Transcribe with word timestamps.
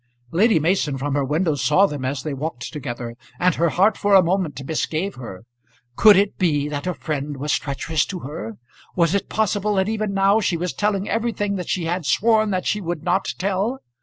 Lady 0.31 0.57
Mason 0.59 0.97
from 0.97 1.13
her 1.13 1.23
window 1.23 1.53
saw 1.53 1.85
them 1.85 2.03
as 2.03 2.23
they 2.23 2.33
walked 2.33 2.73
together, 2.73 3.15
and 3.39 3.53
her 3.53 3.69
heart 3.69 3.95
for 3.95 4.15
a 4.15 4.23
moment 4.23 4.59
misgave 4.65 5.13
her. 5.13 5.43
Could 5.95 6.17
it 6.17 6.39
be 6.39 6.67
that 6.69 6.85
her 6.87 6.93
friend 6.95 7.37
was 7.37 7.53
treacherous 7.53 8.03
to 8.07 8.21
her? 8.21 8.57
Was 8.95 9.13
it 9.13 9.29
possible 9.29 9.75
that 9.75 9.87
even 9.87 10.15
now 10.15 10.39
she 10.39 10.57
was 10.57 10.73
telling 10.73 11.07
everything 11.07 11.55
that 11.57 11.69
she 11.69 11.85
had 11.85 12.07
sworn 12.07 12.49
that 12.49 12.65
she 12.65 12.81
would 12.81 13.03
not 13.03 13.35
tell? 13.37 13.77